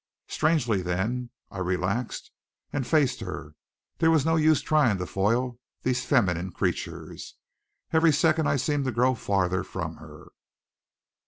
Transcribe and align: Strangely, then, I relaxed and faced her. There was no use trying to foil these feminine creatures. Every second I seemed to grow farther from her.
Strangely, 0.25 0.81
then, 0.81 1.29
I 1.51 1.59
relaxed 1.59 2.31
and 2.73 2.87
faced 2.87 3.19
her. 3.19 3.53
There 3.99 4.09
was 4.09 4.25
no 4.25 4.35
use 4.35 4.61
trying 4.61 4.97
to 4.97 5.05
foil 5.05 5.59
these 5.83 6.03
feminine 6.05 6.53
creatures. 6.53 7.35
Every 7.93 8.11
second 8.11 8.47
I 8.49 8.55
seemed 8.55 8.85
to 8.85 8.91
grow 8.91 9.13
farther 9.13 9.63
from 9.63 9.97
her. 9.97 10.29